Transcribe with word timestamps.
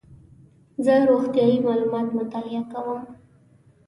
زه 0.85 0.93
روغتیایي 1.09 1.57
معلومات 1.67 2.07
مطالعه 2.19 2.61
کوم. 2.71 2.99